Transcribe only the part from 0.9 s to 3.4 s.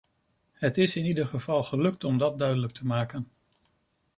in ieder geval gelukt om dat duidelijk te maken.